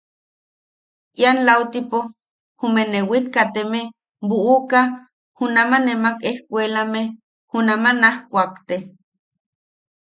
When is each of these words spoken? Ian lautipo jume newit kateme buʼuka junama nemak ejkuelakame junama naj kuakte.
Ian 1.21 1.37
lautipo 1.47 1.99
jume 2.59 2.81
newit 2.91 3.25
kateme 3.35 3.81
buʼuka 4.27 4.79
junama 5.37 5.77
nemak 5.85 6.17
ejkuelakame 6.31 7.01
junama 7.49 7.91
naj 8.01 8.17
kuakte. 8.29 8.75